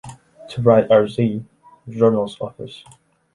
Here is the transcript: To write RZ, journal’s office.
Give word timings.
To 0.49 0.63
write 0.63 0.89
RZ, 0.89 1.45
journal’s 1.87 2.35
office. 2.41 2.83